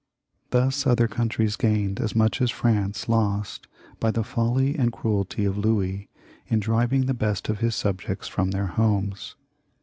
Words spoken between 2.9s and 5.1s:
lost by the folly and